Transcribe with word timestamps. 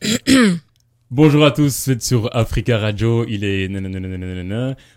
Bonjour 1.10 1.44
à 1.44 1.50
tous, 1.50 1.74
c'est 1.74 2.00
sur 2.00 2.34
Africa 2.34 2.78
Radio, 2.78 3.26
il 3.28 3.44
est. 3.44 3.68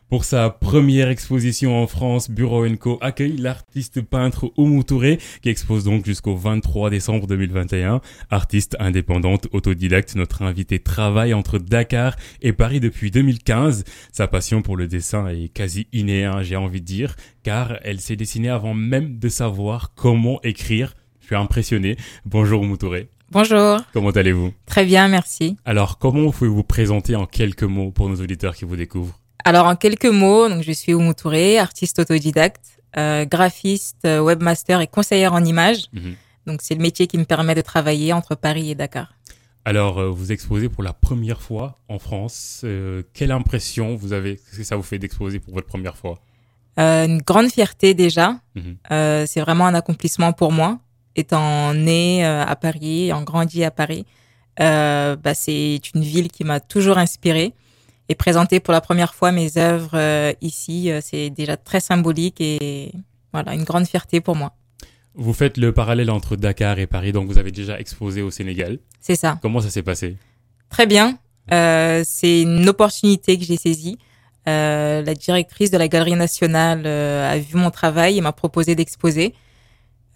Pour 0.10 0.24
sa 0.24 0.50
première 0.50 1.10
exposition 1.10 1.82
en 1.82 1.88
France, 1.88 2.30
Bureau 2.30 2.66
Co 2.78 3.00
accueille 3.02 3.36
l'artiste 3.36 4.02
peintre 4.02 4.54
Oumou 4.56 4.84
Touré, 4.84 5.20
qui 5.42 5.50
expose 5.50 5.84
donc 5.84 6.06
jusqu'au 6.06 6.36
23 6.36 6.90
décembre 6.90 7.28
2021. 7.28 8.00
Artiste 8.30 8.78
indépendante, 8.80 9.48
autodidacte, 9.52 10.16
notre 10.16 10.44
invité 10.44 10.80
travaille 10.80 11.34
entre 11.34 11.58
Dakar 11.58 12.16
et 12.42 12.54
Paris 12.54 12.80
depuis 12.80 13.12
2015. 13.12 13.84
Sa 14.14 14.28
passion 14.28 14.62
pour 14.62 14.78
le 14.78 14.88
dessin 14.88 15.28
est 15.28 15.50
quasi 15.50 15.88
innée, 15.92 16.24
hein, 16.24 16.44
j'ai 16.44 16.56
envie 16.56 16.82
de 16.82 16.86
dire, 16.86 17.16
car 17.44 17.78
elle 17.84 18.00
s'est 18.00 18.16
dessinée 18.16 18.50
avant 18.50 18.74
même 18.74 19.20
de 19.20 19.28
savoir 19.28 19.94
comment 19.96 20.40
écrire. 20.44 20.94
Je 21.20 21.26
suis 21.26 21.36
impressionné. 21.36 21.98
Bonjour 22.26 22.62
Oumou 22.62 22.78
Touré. 22.78 23.10
Bonjour. 23.34 23.80
Comment 23.94 24.12
allez-vous? 24.12 24.54
Très 24.68 24.86
bien, 24.86 25.08
merci. 25.08 25.58
Alors, 25.66 25.98
comment 25.98 26.30
pouvez-vous 26.30 26.62
présenter 26.62 27.16
en 27.16 27.26
quelques 27.26 27.64
mots 27.64 27.90
pour 27.90 28.08
nos 28.08 28.18
auditeurs 28.18 28.56
qui 28.56 28.64
vous 28.64 28.76
découvrent? 28.76 29.20
Alors, 29.44 29.66
en 29.66 29.76
quelques 29.76 30.06
mots, 30.06 30.48
donc 30.50 30.62
je 30.62 30.72
suis 30.72 30.94
Oumou 30.94 31.16
Touré, 31.16 31.58
artiste 31.58 31.98
autodidacte, 31.98 32.78
euh, 32.96 33.26
graphiste, 33.26 34.06
euh, 34.06 34.22
webmaster 34.22 34.82
et 34.82 34.88
conseillère 34.88 35.34
en 35.34 35.44
images. 35.44 35.86
Mhm. 35.94 36.14
Donc, 36.46 36.60
c'est 36.62 36.76
le 36.76 36.82
métier 36.82 37.08
qui 37.08 37.18
me 37.18 37.26
permet 37.26 37.56
de 37.56 37.62
travailler 37.62 38.14
entre 38.14 38.36
Paris 38.36 38.70
et 38.70 38.76
Dakar. 38.76 39.16
Alors, 39.66 39.98
euh, 40.00 40.10
vous 40.12 40.32
exposez 40.32 40.70
pour 40.70 40.84
la 40.84 40.94
première 40.94 41.42
fois 41.42 41.80
en 41.90 41.98
France. 41.98 42.62
Euh, 42.66 43.02
quelle 43.14 43.32
impression 43.32 43.96
vous 43.96 44.14
avez? 44.14 44.36
Qu'est-ce 44.36 44.58
que 44.58 44.64
ça 44.64 44.76
vous 44.76 44.84
fait 44.84 45.00
d'exposer 45.00 45.40
pour 45.40 45.56
votre 45.56 45.68
première 45.68 45.98
fois? 45.98 46.20
Une 46.78 47.22
grande 47.24 47.50
fierté 47.50 47.96
déjà. 47.96 48.36
Mhm. 48.54 48.78
C'est 49.26 49.42
vraiment 49.42 49.66
un 49.66 49.74
accomplissement 49.74 50.34
pour 50.34 50.52
moi. 50.52 50.78
Étant 51.16 51.74
né 51.74 52.26
euh, 52.26 52.44
à 52.44 52.56
Paris, 52.56 53.06
ayant 53.06 53.22
grandi 53.22 53.64
à 53.64 53.72
Paris, 53.72 54.06
euh, 54.60 55.16
bah, 55.16 55.34
c'est 55.34 55.80
une 55.94 56.02
ville 56.02 56.30
qui 56.30 56.44
m'a 56.44 56.60
toujours 56.60 56.98
inspirée. 56.98 57.54
Et 58.10 58.16
présenter 58.16 58.60
pour 58.60 58.74
la 58.74 58.82
première 58.82 59.14
fois 59.14 59.32
mes 59.32 59.58
œuvres 59.58 59.92
euh, 59.94 60.34
ici, 60.42 60.92
euh, 60.92 61.00
c'est 61.02 61.30
déjà 61.30 61.56
très 61.56 61.80
symbolique 61.80 62.42
et 62.42 62.92
voilà, 63.32 63.54
une 63.54 63.64
grande 63.64 63.88
fierté 63.88 64.20
pour 64.22 64.36
moi. 64.36 64.54
Vous 65.16 65.34
faites 65.34 65.58
le 65.58 65.72
parallèle 65.72 66.10
entre 66.12 66.36
Dakar 66.36 66.80
et 66.80 66.88
Paris, 66.88 67.12
donc 67.12 67.28
vous 67.28 67.38
avez 67.38 67.52
déjà 67.52 67.80
exposé 67.80 68.22
au 68.22 68.32
Sénégal. 68.32 68.80
C'est 69.00 69.16
ça. 69.16 69.40
Comment 69.42 69.62
ça 69.62 69.70
s'est 69.70 69.84
passé? 69.84 70.18
Très 70.70 70.86
bien. 70.86 71.18
Euh, 71.52 72.04
c'est 72.06 72.42
une 72.42 72.68
opportunité 72.68 73.38
que 73.38 73.46
j'ai 73.46 73.58
saisie. 73.58 73.98
Euh, 74.50 75.02
la 75.02 75.14
directrice 75.14 75.72
de 75.72 75.78
la 75.78 75.88
Galerie 75.88 76.16
nationale 76.16 76.86
a 76.86 77.38
vu 77.38 77.56
mon 77.56 77.72
travail 77.72 78.18
et 78.18 78.22
m'a 78.22 78.34
proposé 78.34 78.76
d'exposer. 78.76 79.34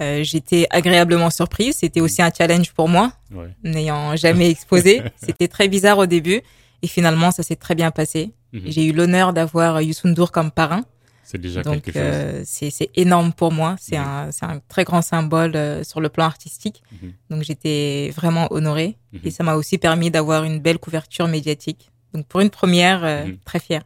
Euh, 0.02 0.24
J'étais 0.24 0.68
agréablement 0.70 1.30
surprise. 1.30 1.78
C'était 1.78 2.02
aussi 2.02 2.22
un 2.22 2.32
challenge 2.36 2.72
pour 2.74 2.88
moi, 2.90 3.12
Ouais. 3.32 3.50
n'ayant 3.64 4.16
jamais 4.16 4.50
exposé. 4.50 5.02
C'était 5.24 5.48
très 5.48 5.68
bizarre 5.68 5.98
au 5.98 6.06
début. 6.06 6.42
Et 6.84 6.88
finalement, 6.88 7.32
ça 7.32 7.42
s'est 7.44 7.56
très 7.56 7.74
bien 7.76 7.90
passé. 7.92 8.32
Mhm. 8.54 8.62
J'ai 8.66 8.86
eu 8.86 8.94
l'honneur 8.94 9.34
d'avoir 9.34 9.82
Youssou 9.82 10.08
N'Dour 10.08 10.32
comme 10.32 10.52
parrain. 10.52 10.84
C'est 11.24 11.42
déjà 11.42 11.62
Donc, 11.62 11.82
quelque 11.82 11.92
chose. 11.92 12.02
euh, 12.04 12.42
c'est 12.46 12.70
c'est 12.70 12.90
énorme 12.96 13.34
pour 13.34 13.52
moi. 13.52 13.76
C'est 13.82 13.98
un, 13.98 14.30
très 14.70 14.86
grand 14.86 15.02
symbole 15.02 15.56
euh, 15.56 15.84
sur 15.84 16.00
le 16.00 16.08
plan 16.10 16.24
artistique. 16.26 16.84
Mhm. 17.02 17.14
Donc, 17.32 17.44
j'étais 17.44 18.14
vraiment 18.16 18.48
honorée. 18.52 18.96
Mhm. 19.14 19.20
Et 19.26 19.32
ça 19.32 19.44
m'a 19.44 19.56
aussi 19.56 19.78
permis 19.78 20.10
d'avoir 20.12 20.44
une 20.46 20.60
belle 20.60 20.78
couverture 20.78 21.28
médiatique. 21.28 21.90
Donc, 22.14 22.26
pour 22.28 22.40
une 22.40 22.50
première, 22.52 23.04
euh, 23.04 23.26
très 23.44 23.60
fière. 23.60 23.82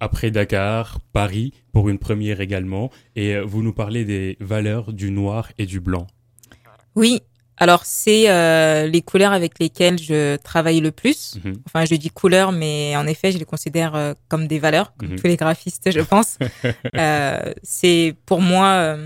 Après 0.00 0.30
Dakar, 0.30 0.98
Paris, 1.12 1.52
pour 1.72 1.88
une 1.88 1.98
première 1.98 2.40
également. 2.40 2.90
Et 3.16 3.34
euh, 3.34 3.42
vous 3.44 3.62
nous 3.62 3.72
parlez 3.72 4.04
des 4.04 4.36
valeurs 4.40 4.92
du 4.92 5.10
noir 5.10 5.50
et 5.58 5.66
du 5.66 5.80
blanc. 5.80 6.06
Oui. 6.94 7.20
Alors, 7.56 7.84
c'est 7.84 8.28
euh, 8.30 8.88
les 8.88 9.00
couleurs 9.00 9.32
avec 9.32 9.60
lesquelles 9.60 9.98
je 9.98 10.34
travaille 10.36 10.80
le 10.80 10.90
plus. 10.90 11.36
Mhm. 11.44 11.54
Enfin, 11.66 11.84
je 11.84 11.94
dis 11.94 12.10
couleurs, 12.10 12.50
mais 12.50 12.96
en 12.96 13.06
effet, 13.06 13.30
je 13.30 13.38
les 13.38 13.44
considère 13.44 13.94
euh, 13.94 14.12
comme 14.28 14.48
des 14.48 14.58
valeurs, 14.58 14.92
comme 14.96 15.10
Mhm. 15.10 15.16
tous 15.20 15.26
les 15.28 15.36
graphistes, 15.36 15.90
je 15.92 16.00
pense. 16.00 16.36
euh, 16.96 17.52
c'est 17.62 18.16
pour 18.26 18.40
moi 18.40 18.98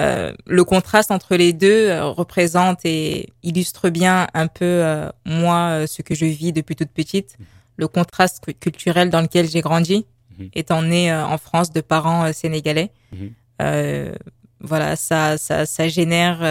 euh, 0.00 0.32
le 0.46 0.64
contraste 0.64 1.10
entre 1.10 1.36
les 1.36 1.52
deux 1.52 1.88
euh, 1.88 2.04
représente 2.06 2.80
et 2.84 3.28
illustre 3.42 3.88
bien 3.90 4.26
un 4.34 4.46
peu 4.46 4.64
euh, 4.64 5.10
moi 5.26 5.86
ce 5.86 6.00
que 6.02 6.14
je 6.14 6.24
vis 6.26 6.52
depuis 6.52 6.76
toute 6.76 6.90
petite, 6.90 7.36
le 7.76 7.88
contraste 7.88 8.44
cu- 8.44 8.54
culturel 8.54 9.10
dans 9.10 9.20
lequel 9.20 9.48
j'ai 9.48 9.60
grandi, 9.60 10.06
Mhm. 10.38 10.50
étant 10.54 10.82
né 10.82 11.10
euh, 11.10 11.24
en 11.26 11.38
France 11.38 11.70
de 11.72 11.80
parents 11.80 12.24
euh, 12.24 12.32
sénégalais. 12.32 12.90
Mhm. 13.12 13.30
Euh, 13.62 14.14
voilà, 14.60 14.96
ça, 14.96 15.38
ça, 15.38 15.64
ça 15.66 15.88
génère 15.88 16.42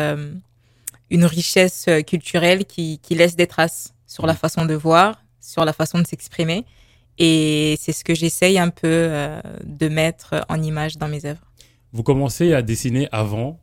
une 1.09 1.25
richesse 1.25 1.87
culturelle 2.07 2.65
qui, 2.65 2.99
qui 2.99 3.15
laisse 3.15 3.35
des 3.35 3.47
traces 3.47 3.93
sur 4.07 4.25
la 4.25 4.33
Mhm. 4.33 4.39
façon 4.39 4.65
de 4.65 4.73
voir, 4.75 5.21
sur 5.41 5.65
la 5.65 5.73
façon 5.73 5.99
de 5.99 6.07
s'exprimer. 6.07 6.65
Et 7.17 7.75
c'est 7.79 7.91
ce 7.93 8.03
que 8.03 8.13
j'essaye 8.15 8.57
un 8.59 8.69
peu 8.69 9.09
de 9.63 9.87
mettre 9.87 10.45
en 10.49 10.61
image 10.61 10.97
dans 10.97 11.07
mes 11.07 11.25
œuvres. 11.25 11.41
Vous 11.93 12.03
commencez 12.03 12.53
à 12.53 12.61
dessiner 12.61 13.07
avant 13.11 13.59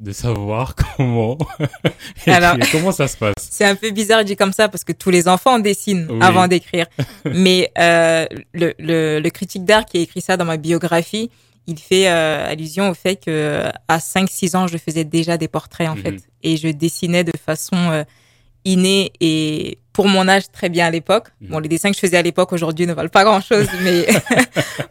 de 0.00 0.12
savoir 0.12 0.74
comment. 0.96 1.38
Alors- 2.26 2.56
comment 2.72 2.92
ça 2.92 3.08
se 3.08 3.16
passe? 3.16 3.34
C'est 3.38 3.64
un 3.64 3.76
peu 3.76 3.90
bizarre 3.90 4.24
dit 4.24 4.36
comme 4.36 4.52
ça 4.52 4.68
parce 4.68 4.84
que 4.84 4.92
tous 4.92 5.10
les 5.10 5.28
enfants 5.28 5.58
dessinent 5.58 6.08
Oui. 6.10 6.18
avant 6.20 6.48
d'écrire. 6.48 6.86
Mais 7.24 7.70
euh, 7.78 8.26
le, 8.52 8.74
le, 8.78 9.20
le 9.20 9.30
critique 9.30 9.64
d'art 9.64 9.86
qui 9.86 9.98
a 9.98 10.00
écrit 10.00 10.20
ça 10.20 10.36
dans 10.36 10.44
ma 10.44 10.56
biographie, 10.56 11.30
il 11.66 11.78
fait 11.78 12.08
euh, 12.08 12.46
allusion 12.46 12.90
au 12.90 12.94
fait 12.94 13.16
que 13.16 13.62
à 13.88 13.98
5-6 13.98 14.56
ans, 14.56 14.66
je 14.66 14.76
faisais 14.76 15.04
déjà 15.04 15.36
des 15.38 15.48
portraits 15.48 15.88
en 15.88 15.94
Mhm. 15.94 16.02
fait. 16.02 16.16
Et 16.42 16.56
je 16.56 16.68
dessinais 16.68 17.24
de 17.24 17.32
façon 17.42 17.76
euh, 17.76 18.04
innée 18.64 19.12
et 19.20 19.78
pour 19.92 20.08
mon 20.08 20.26
âge 20.28 20.50
très 20.52 20.68
bien 20.68 20.86
à 20.86 20.90
l'époque. 20.90 21.28
Mhm. 21.40 21.48
Bon, 21.50 21.58
les 21.60 21.68
dessins 21.68 21.90
que 21.90 21.94
je 21.94 22.00
faisais 22.00 22.16
à 22.16 22.22
l'époque 22.22 22.52
aujourd'hui 22.52 22.86
ne 22.86 22.92
valent 22.92 23.08
pas 23.08 23.22
grand-chose, 23.24 23.68
mais 23.82 24.06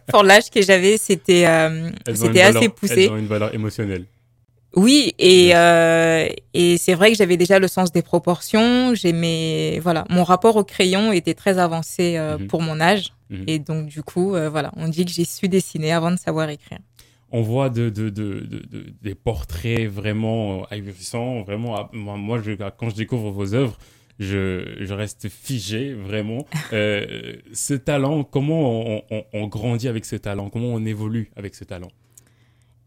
pour 0.08 0.22
l'âge 0.22 0.50
que 0.50 0.62
j'avais, 0.62 0.96
c'était 0.96 1.46
c'était 2.14 2.40
assez 2.40 2.52
valeur- 2.54 2.74
poussé. 2.74 3.02
Elles 3.04 3.10
ont 3.10 3.16
une 3.18 3.26
valeur 3.26 3.54
émotionnelle. 3.54 4.06
Oui, 4.76 5.12
et 5.18 5.46
Yes. 5.48 5.56
euh, 5.56 6.28
et 6.52 6.78
c'est 6.78 6.94
vrai 6.94 7.10
que 7.12 7.16
j'avais 7.16 7.36
déjà 7.36 7.58
le 7.58 7.68
sens 7.68 7.92
des 7.92 8.02
proportions. 8.02 8.94
J'aimais, 8.94 9.78
voilà, 9.82 10.04
mon 10.10 10.24
rapport 10.24 10.56
au 10.56 10.64
crayon 10.64 11.12
était 11.12 11.34
très 11.34 11.58
avancé 11.58 12.16
euh, 12.16 12.38
Mhm. 12.38 12.46
pour 12.48 12.60
mon 12.62 12.80
âge, 12.80 13.12
Mhm. 13.30 13.44
et 13.46 13.58
donc 13.60 13.86
du 13.86 14.02
coup, 14.02 14.34
euh, 14.34 14.48
voilà, 14.50 14.72
on 14.76 14.88
dit 14.88 15.04
que 15.04 15.10
j'ai 15.12 15.24
su 15.24 15.48
dessiner 15.48 15.92
avant 15.92 16.10
de 16.10 16.16
savoir 16.18 16.48
écrire. 16.50 16.78
on 17.36 17.42
voit 17.42 17.68
de, 17.68 17.88
de, 17.90 18.10
de, 18.10 18.40
de, 18.40 18.58
de- 18.70 18.92
des 19.02 19.16
portraits 19.16 19.88
vraiment 19.88 20.60
euh, 20.60 20.74
ahurissants. 20.74 21.42
Vraiment, 21.42 21.74
ah, 21.76 21.90
moi, 21.92 22.16
moi, 22.16 22.40
je, 22.40 22.52
quand 22.78 22.90
je 22.90 22.94
découvre 22.94 23.30
vos 23.30 23.54
œuvres, 23.54 23.76
je, 24.20 24.76
je 24.78 24.94
reste 24.94 25.28
figé, 25.28 25.94
vraiment. 25.94 26.46
Euh, 26.72 27.32
ce 27.52 27.74
talent, 27.74 28.22
comment 28.22 28.86
on, 28.98 29.02
on, 29.10 29.24
on 29.32 29.46
grandit 29.48 29.88
avec 29.88 30.04
ce 30.04 30.14
talent? 30.14 30.48
Comment 30.48 30.68
on 30.68 30.84
évolue 30.84 31.30
avec 31.34 31.56
ce 31.56 31.64
talent? 31.64 31.90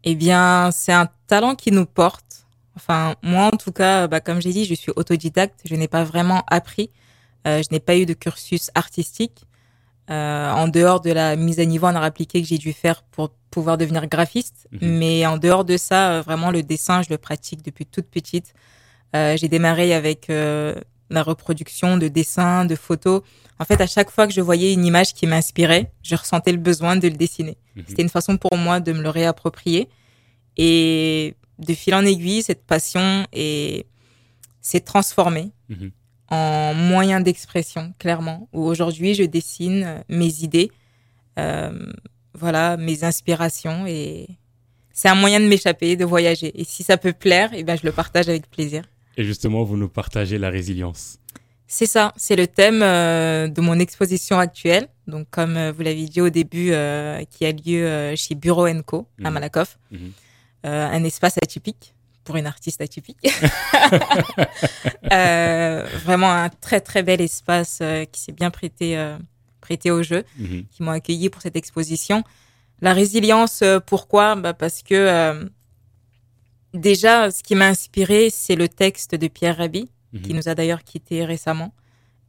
Eh 0.04 0.14
bien, 0.14 0.70
c'est 0.72 0.92
un 0.92 1.08
talent 1.26 1.54
qui 1.54 1.72
nous 1.72 1.86
porte. 1.86 2.46
Enfin, 2.76 3.16
moi, 3.22 3.50
en 3.52 3.56
tout 3.56 3.72
cas, 3.72 4.06
bah, 4.06 4.20
comme 4.20 4.40
j'ai 4.40 4.52
dit, 4.52 4.64
je 4.64 4.74
suis 4.74 4.92
autodidacte. 4.96 5.60
Je 5.64 5.74
n'ai 5.74 5.88
pas 5.88 6.04
vraiment 6.04 6.44
appris. 6.46 6.90
Euh, 7.46 7.62
je 7.62 7.68
n'ai 7.72 7.80
pas 7.80 7.96
eu 7.96 8.06
de 8.06 8.14
cursus 8.14 8.70
artistique. 8.74 9.44
Euh, 10.10 10.50
en 10.50 10.68
dehors 10.68 11.00
de 11.00 11.10
la 11.10 11.36
mise 11.36 11.60
à 11.60 11.66
niveau 11.66 11.86
en 11.86 11.94
art 11.94 12.02
appliqué 12.02 12.40
que 12.40 12.48
j'ai 12.48 12.56
dû 12.56 12.72
faire 12.72 13.02
pour 13.02 13.30
pouvoir 13.50 13.76
devenir 13.76 14.06
graphiste. 14.06 14.68
Mhm. 14.72 14.98
Mais 14.98 15.26
en 15.26 15.36
dehors 15.36 15.64
de 15.64 15.76
ça, 15.76 16.12
euh, 16.12 16.22
vraiment, 16.22 16.50
le 16.50 16.62
dessin, 16.62 17.02
je 17.02 17.10
le 17.10 17.18
pratique 17.18 17.62
depuis 17.62 17.86
toute 17.86 18.06
petite. 18.06 18.54
Euh, 19.16 19.36
j'ai 19.36 19.48
démarré 19.48 19.94
avec 19.94 20.30
euh, 20.30 20.74
la 21.10 21.22
reproduction 21.22 21.96
de 21.96 22.08
dessins, 22.08 22.64
de 22.64 22.74
photos. 22.74 23.22
En 23.58 23.64
fait, 23.64 23.80
à 23.80 23.86
chaque 23.86 24.10
fois 24.10 24.26
que 24.26 24.32
je 24.32 24.40
voyais 24.40 24.72
une 24.72 24.84
image 24.84 25.14
qui 25.14 25.26
m'inspirait, 25.26 25.90
je 26.02 26.14
ressentais 26.14 26.52
le 26.52 26.58
besoin 26.58 26.96
de 26.96 27.08
le 27.08 27.16
dessiner. 27.16 27.56
Mhm. 27.78 27.84
C'était 27.88 28.02
une 28.02 28.08
façon 28.08 28.36
pour 28.36 28.56
moi 28.56 28.80
de 28.80 28.92
me 28.92 29.02
le 29.02 29.08
réapproprier. 29.10 29.88
Et 30.56 31.34
de 31.58 31.74
fil 31.74 31.94
en 31.94 32.04
aiguille, 32.04 32.42
cette 32.42 32.64
passion 32.64 33.26
est- 33.32 33.86
s'est 34.60 34.80
transformée 34.80 35.50
Mhm. 35.68 35.90
en 36.30 36.74
moyen 36.74 37.20
d'expression, 37.20 37.94
clairement. 37.98 38.48
Où 38.52 38.64
aujourd'hui, 38.64 39.14
je 39.14 39.22
dessine 39.24 39.82
euh, 39.84 39.98
mes 40.08 40.42
idées, 40.42 40.70
euh, 41.38 41.92
voilà, 42.34 42.76
mes 42.76 43.04
inspirations. 43.04 43.86
Et 43.86 44.26
c'est 44.92 45.08
un 45.08 45.14
moyen 45.14 45.40
de 45.40 45.46
m'échapper, 45.46 45.96
de 45.96 46.04
voyager. 46.04 46.50
Et 46.60 46.64
si 46.64 46.82
ça 46.82 46.96
peut 46.96 47.12
plaire, 47.12 47.50
eh 47.54 47.62
ben, 47.64 47.76
je 47.80 47.86
le 47.86 47.92
partage 47.92 48.28
avec 48.28 48.50
plaisir. 48.50 48.82
Et 49.16 49.24
justement, 49.24 49.64
vous 49.64 49.76
nous 49.76 49.88
partagez 49.88 50.38
la 50.38 50.50
résilience. 50.50 51.18
C'est 51.70 51.84
ça, 51.86 52.12
c'est 52.16 52.34
le 52.34 52.46
thème 52.46 52.80
euh, 52.82 53.46
de 53.46 53.60
mon 53.60 53.78
exposition 53.78 54.38
actuelle. 54.38 54.88
Donc, 55.06 55.26
comme 55.30 55.56
euh, 55.58 55.70
vous 55.70 55.82
l'avez 55.82 56.06
dit 56.06 56.20
au 56.22 56.30
début, 56.30 56.70
euh, 56.72 57.22
qui 57.30 57.44
a 57.44 57.52
lieu 57.52 57.86
euh, 57.86 58.16
chez 58.16 58.34
Bureau 58.34 58.66
Co 58.86 59.06
à 59.22 59.28
Mhm. 59.28 59.34
Malakoff, 59.34 59.78
Mhm. 59.90 60.12
Euh, 60.66 60.86
un 60.88 61.04
espace 61.04 61.36
atypique 61.42 61.94
pour 62.24 62.36
une 62.36 62.46
artiste 62.46 62.80
atypique. 62.80 63.18
Euh, 65.12 65.86
vraiment 66.04 66.30
un 66.30 66.48
très 66.48 66.80
très 66.80 67.02
bel 67.02 67.20
espace 67.20 67.78
euh, 67.80 68.04
qui 68.04 68.20
s'est 68.20 68.32
bien 68.32 68.50
prêté 68.50 68.98
euh, 68.98 69.16
prêté 69.60 69.90
au 69.90 70.02
jeu, 70.02 70.24
Mhm. 70.38 70.64
qui 70.70 70.82
m'ont 70.82 70.90
accueilli 70.92 71.30
pour 71.30 71.42
cette 71.42 71.56
exposition. 71.56 72.22
La 72.80 72.92
résilience, 72.92 73.62
pourquoi? 73.86 74.36
Bah 74.36 74.52
Parce 74.54 74.82
que 74.82 74.94
euh, 74.94 75.44
déjà, 76.74 77.30
ce 77.30 77.42
qui 77.42 77.54
m'a 77.54 77.66
inspiré, 77.68 78.28
c'est 78.30 78.54
le 78.56 78.68
texte 78.68 79.14
de 79.14 79.28
Pierre 79.28 79.56
Rabhi, 79.58 79.88
Mhm. 80.12 80.22
qui 80.22 80.34
nous 80.34 80.48
a 80.48 80.54
d'ailleurs 80.54 80.84
quittés 80.84 81.24
récemment. 81.24 81.72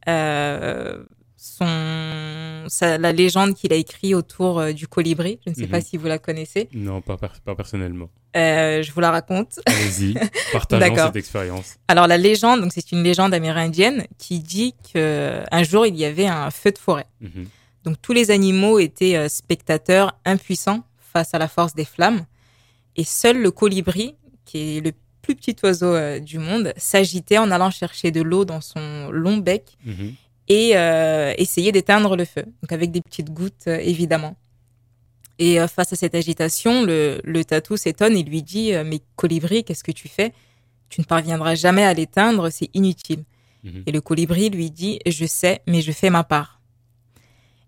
Euh, 0.08 1.02
son, 1.36 2.64
sa- 2.68 2.98
la 2.98 3.12
légende 3.12 3.54
qu'il 3.54 3.72
a 3.72 3.76
écrit 3.76 4.14
autour 4.14 4.60
euh, 4.60 4.72
du 4.72 4.86
colibri. 4.86 5.38
Je 5.46 5.50
ne 5.50 5.54
sais 5.54 5.66
pas 5.66 5.78
Mhm. 5.78 5.84
si 5.84 5.96
vous 5.96 6.06
la 6.06 6.18
connaissez. 6.18 6.68
Non, 6.74 7.00
pas, 7.00 7.16
per- 7.16 7.28
pas 7.44 7.54
personnellement. 7.54 8.10
Euh, 8.36 8.82
je 8.82 8.92
vous 8.92 9.00
la 9.00 9.10
raconte. 9.10 9.58
Allez-y, 9.66 10.14
partageons 10.52 10.94
cette 11.06 11.16
expérience. 11.16 11.76
Alors 11.88 12.06
la 12.06 12.18
légende, 12.18 12.60
donc 12.60 12.72
c'est 12.72 12.92
une 12.92 13.02
légende 13.02 13.32
amérindienne 13.34 14.06
qui 14.18 14.40
dit 14.40 14.74
que 14.92 15.42
un 15.50 15.62
jour 15.62 15.86
il 15.86 15.96
y 15.96 16.04
avait 16.04 16.26
un 16.26 16.50
feu 16.50 16.70
de 16.72 16.78
forêt. 16.78 17.06
Mhm. 17.20 17.46
Donc 17.84 17.96
tous 18.02 18.12
les 18.12 18.30
animaux 18.30 18.78
étaient 18.78 19.16
euh, 19.16 19.28
spectateurs 19.28 20.12
impuissants 20.26 20.84
face 21.12 21.32
à 21.34 21.38
la 21.38 21.48
force 21.48 21.74
des 21.74 21.86
flammes 21.86 22.24
et 22.96 23.04
seul 23.04 23.40
le 23.40 23.50
colibri, 23.50 24.14
qui 24.44 24.76
est 24.76 24.80
le 24.82 24.92
plus 25.22 25.34
petit 25.36 25.56
oiseau 25.62 25.94
euh, 25.94 26.18
du 26.18 26.38
monde, 26.38 26.72
s'agitait 26.76 27.38
en 27.38 27.50
allant 27.50 27.70
chercher 27.70 28.10
de 28.10 28.22
l'eau 28.22 28.44
dans 28.44 28.60
son 28.60 29.10
long 29.10 29.36
bec 29.38 29.76
Mhm. 29.84 30.14
et 30.48 30.76
euh, 30.76 31.32
essayer 31.38 31.72
d'éteindre 31.72 32.16
le 32.16 32.24
feu, 32.24 32.44
donc 32.62 32.72
avec 32.72 32.90
des 32.90 33.00
petites 33.00 33.30
gouttes 33.30 33.66
euh, 33.68 33.78
évidemment. 33.78 34.36
Et 35.38 35.56
face 35.68 35.90
à 35.94 35.96
cette 35.96 36.14
agitation, 36.14 36.82
le, 36.84 37.20
le 37.24 37.44
tatou 37.46 37.78
s'étonne 37.78 38.14
et 38.14 38.22
lui 38.22 38.42
dit 38.42 38.72
Mais 38.84 39.00
colibri, 39.16 39.64
qu'est-ce 39.64 39.82
que 39.82 39.90
tu 39.92 40.06
fais? 40.06 40.34
Tu 40.90 41.00
ne 41.00 41.06
parviendras 41.06 41.54
jamais 41.54 41.82
à 41.84 41.94
l'éteindre, 41.94 42.50
c'est 42.50 42.68
inutile. 42.74 43.24
Mhm. 43.64 43.84
Et 43.86 43.92
le 43.92 44.02
colibri 44.02 44.50
lui 44.50 44.70
dit 44.70 44.98
Je 45.06 45.24
sais, 45.24 45.62
mais 45.66 45.80
je 45.80 45.92
fais 45.92 46.10
ma 46.10 46.24
part. 46.24 46.60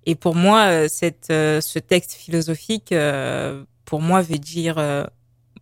Et 0.05 0.17
pour 0.17 0.35
moi, 0.35 0.87
cette, 0.91 1.29
ce 1.29 1.79
texte 1.79 2.13
philosophique, 2.13 2.93
pour 3.87 4.03
moi, 4.03 4.21
veut 4.21 4.39
dire 4.39 5.07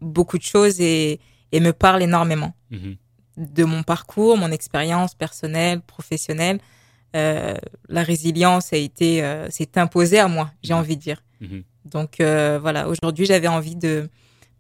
beaucoup 0.01 0.39
de 0.39 0.43
choses 0.43 0.81
et, 0.81 1.21
et 1.53 1.61
me 1.61 1.73
parle 1.73 2.03
énormément 2.03 2.55
Mhm. 2.71 2.97
de 3.37 3.65
mon 3.65 3.83
parcours, 3.83 4.37
mon 4.37 4.51
expérience 4.51 5.15
personnelle, 5.15 5.81
professionnelle. 5.81 6.59
Euh, 7.17 7.55
la 7.89 8.03
résilience 8.03 8.73
a 8.73 8.77
été, 8.77 9.23
euh, 9.25 9.49
s'est 9.51 9.77
imposée 9.79 10.19
à 10.19 10.29
moi, 10.29 10.53
j'ai 10.63 10.75
envie 10.75 10.97
de 10.97 11.03
dire. 11.03 11.23
Mhm. 11.41 11.63
Donc 11.87 12.21
euh, 12.21 12.59
voilà, 12.61 12.89
aujourd'hui 12.89 13.27
j'avais 13.27 13.49
envie 13.49 13.75
de 13.77 14.09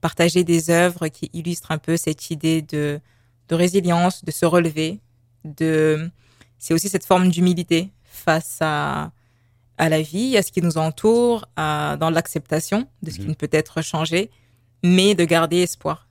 partager 0.01 0.43
des 0.45 0.71
œuvres 0.71 1.09
qui 1.09 1.31
illustrent 1.33 1.71
un 1.73 1.79
peu 1.79 1.97
cette 1.97 2.31
idée 2.31 2.63
de, 2.63 2.99
de 3.49 3.55
résilience, 3.55 4.25
de 4.25 4.31
se 4.31 4.47
relever, 4.47 4.99
de 5.45 6.11
c'est 6.59 6.75
aussi 6.75 6.89
cette 6.89 7.05
forme 7.07 7.29
d'humilité 7.29 7.91
face 8.05 8.59
à 8.61 9.13
à 9.79 9.89
la 9.89 10.03
vie, 10.03 10.37
à 10.37 10.43
ce 10.43 10.53
qui 10.53 10.61
nous 10.61 10.77
entoure, 10.77 11.47
à, 11.57 11.97
dans 11.99 12.11
l'acceptation 12.11 12.87
de 13.03 13.11
ce 13.11 13.17
qui 13.17 13.23
Mhm. 13.23 13.29
ne 13.31 13.35
peut 13.35 13.49
être 13.51 13.81
changé, 13.81 14.31
mais 14.83 15.15
de 15.15 15.25
garder 15.25 15.59
espoir. 15.63 16.07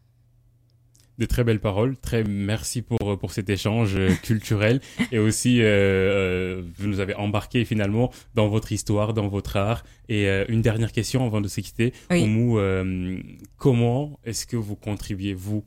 De 1.20 1.26
très 1.26 1.44
belles 1.44 1.60
paroles. 1.60 1.98
Très 1.98 2.24
merci 2.24 2.82
pour, 2.82 3.20
pour 3.20 3.34
cet 3.34 3.50
échange 3.50 3.96
euh, 3.98 4.10
culturel. 4.24 4.80
Et 5.12 5.20
aussi, 5.20 5.62
euh, 5.62 5.66
euh, 5.66 6.64
vous 6.78 6.88
nous 6.88 7.02
avez 7.02 7.14
embarqué 7.14 7.66
finalement 7.66 8.10
dans 8.36 8.48
votre 8.48 8.72
histoire, 8.72 9.14
dans 9.14 9.28
votre 9.28 9.58
art. 9.58 9.84
Et 10.08 10.28
euh, 10.30 10.46
une 10.48 10.62
dernière 10.62 10.94
question 10.94 11.26
avant 11.26 11.42
de 11.42 11.50
se 11.50 11.60
quitter. 11.60 11.92
Oui. 12.10 12.24
Oumou, 12.24 12.58
euh, 12.58 13.20
comment 13.58 14.18
est-ce 14.24 14.48
que 14.48 14.56
vous 14.56 14.78
contribuez, 14.78 15.34
vous? 15.34 15.66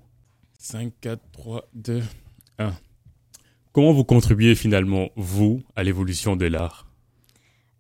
5, 0.59 0.91
4, 1.03 1.21
3, 1.33 1.69
2, 1.75 2.03
1. 2.59 2.73
Comment 3.73 3.93
vous 3.93 4.05
contribuez 4.05 4.55
finalement, 4.55 5.11
vous, 5.17 5.63
à 5.77 5.83
l'évolution 5.83 6.35
de 6.35 6.47
l'art? 6.47 6.87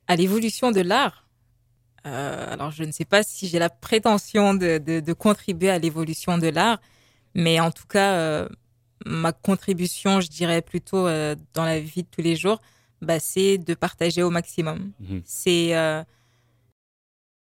À 0.08 0.16
l'évolution 0.16 0.72
de 0.72 0.80
l'art? 0.82 1.26
Euh, 2.06 2.52
alors, 2.52 2.70
je 2.70 2.84
ne 2.84 2.92
sais 2.92 3.04
pas 3.06 3.22
si 3.22 3.48
j'ai 3.48 3.58
la 3.58 3.70
prétention 3.70 4.52
de, 4.52 4.76
de, 4.76 5.00
de 5.00 5.12
contribuer 5.14 5.70
à 5.70 5.78
l'évolution 5.78 6.36
de 6.36 6.48
l'art, 6.48 6.80
mais 7.34 7.60
en 7.60 7.70
tout 7.70 7.86
cas, 7.86 8.14
euh, 8.14 8.48
ma 9.06 9.32
contribution, 9.32 10.20
je 10.20 10.28
dirais 10.28 10.62
plutôt 10.62 11.06
euh, 11.06 11.34
dans 11.54 11.64
la 11.64 11.80
vie 11.80 12.02
de 12.02 12.08
tous 12.08 12.22
les 12.22 12.36
jours, 12.36 12.60
bah, 13.00 13.20
c'est 13.20 13.58
de 13.58 13.74
partager 13.74 14.22
au 14.22 14.30
maximum. 14.30 14.92
Mhm. 15.00 15.22
C'est 15.24 15.76
euh, 15.76 16.02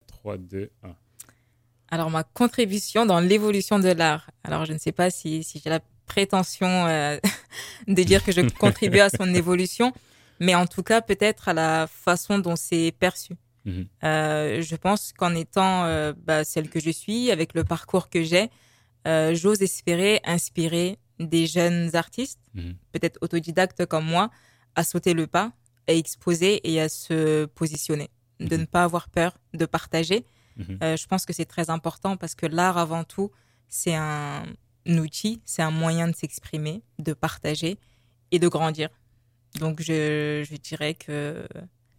3, 0.08 0.38
2, 0.38 0.70
1. 0.84 0.96
alors 1.90 2.10
ma 2.10 2.24
contribution 2.24 3.06
dans 3.06 3.20
l'évolution 3.20 3.80
de 3.80 3.90
l'art. 3.90 4.30
Alors, 4.44 4.66
je 4.66 4.74
ne 4.74 4.78
sais 4.78 4.92
pas 4.92 5.10
si, 5.10 5.44
si 5.44 5.62
j'ai 5.64 5.70
la 5.70 5.82
prétention 6.06 6.88
euh, 6.88 7.18
de 7.88 8.04
dire 8.04 8.24
que 8.24 8.32
je 8.32 8.42
contribue 8.60 9.00
à 9.00 9.10
son 9.10 9.34
évolution, 9.34 9.94
mais 10.40 10.56
en 10.56 10.66
tout 10.66 10.84
cas, 10.84 11.02
peut-être 11.02 11.50
à 11.50 11.54
la 11.54 11.88
façon 11.88 12.40
dont 12.40 12.56
c'est 12.56 12.94
perçu. 12.98 13.34
Mhm. 13.66 13.88
Je 14.02 14.76
pense 14.76 15.14
qu'en 15.14 15.34
étant 15.36 15.86
bah, 16.26 16.44
celle 16.44 16.70
que 16.70 16.82
je 16.82 16.90
suis, 16.90 17.32
avec 17.32 17.54
le 17.54 17.64
parcours 17.64 18.10
que 18.10 18.22
j'ai, 18.22 18.50
euh, 19.08 19.34
j'ose 19.36 19.62
espérer 19.62 20.22
inspirer 20.26 20.98
des 21.20 21.46
jeunes 21.48 21.96
artistes, 21.96 22.40
Mhm. 22.54 22.76
peut-être 22.92 23.18
autodidactes 23.22 23.86
comme 23.86 24.06
moi, 24.06 24.30
à 24.76 24.84
sauter 24.84 25.14
le 25.14 25.28
pas, 25.28 25.52
à 25.88 25.94
exposer 25.94 26.62
et 26.72 26.80
à 26.82 26.90
se 26.90 27.46
positionner, 27.46 28.10
de 28.40 28.56
Mhm. 28.56 28.62
ne 28.62 28.66
pas 28.66 28.84
avoir 28.84 29.10
peur 29.10 29.38
de 29.54 29.66
partager. 29.66 30.26
Mhm. 30.58 30.80
Euh, 30.84 30.98
je 30.98 31.06
pense 31.08 31.26
que 31.26 31.34
c'est 31.34 31.46
très 31.46 31.70
important 31.70 32.18
parce 32.18 32.36
que 32.36 32.46
l'art, 32.46 32.78
avant 32.78 33.04
tout, 33.04 33.32
c'est 33.70 33.96
un 33.96 34.46
outil, 34.88 35.42
c'est 35.46 35.62
un 35.62 35.72
moyen 35.72 36.08
de 36.08 36.16
s'exprimer, 36.16 36.82
de 37.00 37.14
partager 37.14 37.78
et 38.32 38.40
de 38.40 38.48
grandir. 38.48 38.90
Donc, 39.60 39.82
je, 39.82 40.44
je 40.50 40.56
dirais 40.58 40.94
que 40.96 41.48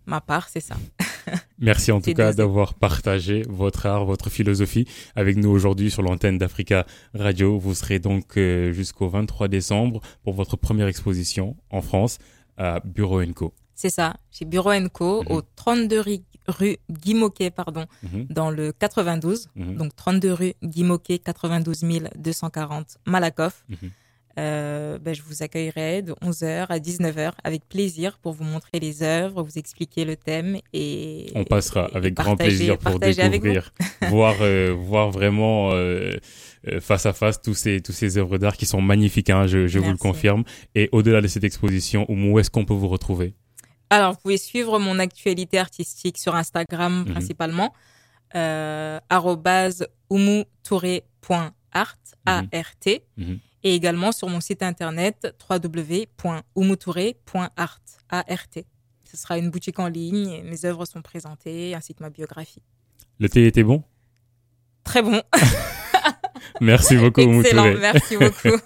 ma 0.06 0.20
part, 0.20 0.48
c'est 0.48 0.60
ça. 0.60 0.76
Merci 1.58 1.92
en 1.92 2.00
tout 2.00 2.12
cas 2.12 2.32
d'avoir 2.32 2.74
partagé 2.74 3.42
votre 3.48 3.86
art, 3.86 4.04
votre 4.04 4.28
philosophie 4.28 4.86
avec 5.16 5.36
nous 5.36 5.48
aujourd'hui 5.50 5.90
sur 5.90 6.02
l'antenne 6.02 6.36
d'Africa 6.38 6.86
Radio. 7.14 7.58
Vous 7.58 7.74
serez 7.74 7.98
donc 7.98 8.36
euh, 8.36 8.72
jusqu'au 8.72 9.08
23 9.08 9.48
décembre 9.48 10.00
pour 10.22 10.34
votre 10.34 10.56
première 10.56 10.86
exposition 10.88 11.56
en 11.70 11.80
France 11.80 12.18
à 12.56 12.80
Bureau 12.84 13.22
Co. 13.34 13.54
C'est 13.74 13.90
ça, 13.90 14.16
chez 14.30 14.44
Bureau 14.44 14.70
Co, 14.92 15.22
Mhm. 15.22 15.30
au 15.30 15.42
32 15.56 16.00
rue, 16.00 16.18
rue 16.46 16.76
Guy 16.90 17.14
Moquet, 17.14 17.50
pardon, 17.50 17.86
Mhm, 18.02 18.26
dans 18.30 18.50
le 18.50 18.72
92. 18.72 19.48
mhm, 19.56 19.76
Donc 19.76 19.96
32 19.96 20.32
rue 20.32 20.54
Guy 20.62 20.84
Moquet, 20.84 21.18
92 21.18 21.82
240 22.16 22.98
Malakoff. 23.06 23.64
Mhm. 24.36 24.42
Euh, 24.44 24.98
ben, 24.98 25.14
je 25.14 25.22
vous 25.22 25.42
accueillerai 25.42 26.02
de 26.02 26.12
11h 26.22 26.66
à 26.68 26.78
19h 26.78 27.32
avec 27.44 27.68
plaisir 27.68 28.18
pour 28.18 28.32
vous 28.32 28.44
montrer 28.44 28.80
les 28.80 29.02
œuvres, 29.02 29.42
vous 29.42 29.58
expliquer 29.58 30.04
le 30.04 30.16
thème 30.16 30.58
et 30.72 31.30
On 31.34 31.44
passera 31.44 31.88
et 31.92 31.96
avec 31.96 32.14
grand 32.14 32.36
partager- 32.36 32.56
plaisir 32.56 32.78
pour 32.78 32.98
découvrir, 32.98 33.72
voir, 34.08 34.36
euh, 34.40 34.72
voir 34.76 35.10
vraiment 35.10 35.70
euh, 35.72 36.12
face 36.80 37.06
à 37.06 37.12
face 37.12 37.40
tous 37.42 37.54
ces, 37.54 37.80
tous 37.80 37.92
ces 37.92 38.18
œuvres 38.18 38.38
d'art 38.38 38.56
qui 38.56 38.66
sont 38.66 38.80
magnifiques, 38.80 39.30
hein, 39.30 39.46
je, 39.46 39.66
je 39.66 39.78
vous 39.78 39.90
le 39.90 39.96
confirme. 39.96 40.44
Et 40.74 40.88
au-delà 40.92 41.20
de 41.20 41.26
cette 41.28 41.44
exposition, 41.44 42.04
où 42.08 42.38
est-ce 42.38 42.50
qu'on 42.50 42.64
peut 42.64 42.74
vous 42.74 42.88
retrouver? 42.88 43.34
Alors, 43.90 44.12
vous 44.12 44.18
pouvez 44.18 44.38
suivre 44.38 44.78
mon 44.78 44.98
actualité 44.98 45.58
artistique 45.58 46.18
sur 46.18 46.34
Instagram 46.34 47.04
Mhm. 47.06 47.12
principalement, 47.12 47.72
euh, 48.34 48.98
arobase 49.10 49.86
umutouré.art, 50.10 51.96
A-R-T, 52.26 53.04
Mhm. 53.16 53.38
Et 53.64 53.74
également 53.74 54.12
sur 54.12 54.28
mon 54.28 54.40
site 54.40 54.62
internet 54.62 55.34
www.umutouré.art, 55.50 57.80
A-R-T. 58.10 58.66
Ce 59.10 59.16
sera 59.16 59.38
une 59.38 59.50
boutique 59.50 59.78
en 59.78 59.88
ligne, 59.88 60.42
mes 60.44 60.64
œuvres 60.64 60.84
sont 60.84 61.02
présentées, 61.02 61.74
ainsi 61.74 61.94
que 61.94 62.02
ma 62.02 62.10
biographie. 62.10 62.62
Le 63.18 63.28
thé 63.28 63.46
était 63.46 63.62
bon? 63.64 63.82
Très 64.84 65.02
bon, 65.02 65.20
Merci 66.60 66.96
beaucoup, 66.96 67.20
excellent, 67.20 67.64
Touré. 67.64 67.78
merci 67.80 68.16
beaucoup. 68.16 68.48